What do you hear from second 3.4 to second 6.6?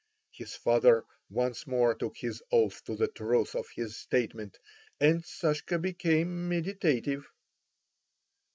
of his statement, and Sashka became